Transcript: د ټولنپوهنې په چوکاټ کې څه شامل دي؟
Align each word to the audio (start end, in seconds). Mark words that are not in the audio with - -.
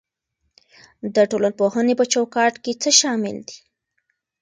د 1.15 1.17
ټولنپوهنې 1.31 1.93
په 1.99 2.05
چوکاټ 2.13 2.53
کې 2.63 2.71
څه 2.81 2.89
شامل 2.99 3.37
دي؟ 3.47 3.57